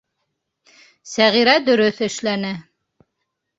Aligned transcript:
Сәғирә 1.11 1.55
дөрөҫ 1.69 2.03
эшләне. 2.09 2.53